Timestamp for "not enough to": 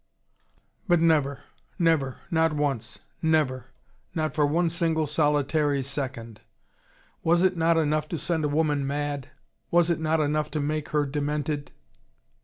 7.55-8.17, 9.99-10.59